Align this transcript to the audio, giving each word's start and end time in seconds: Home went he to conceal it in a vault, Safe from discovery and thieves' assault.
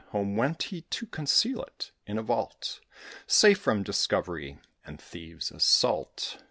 Home 0.07 0.35
went 0.35 0.63
he 0.63 0.81
to 0.81 1.05
conceal 1.05 1.61
it 1.61 1.91
in 2.07 2.17
a 2.17 2.23
vault, 2.23 2.79
Safe 3.27 3.59
from 3.59 3.83
discovery 3.83 4.57
and 4.83 4.99
thieves' 4.99 5.51
assault. 5.51 6.37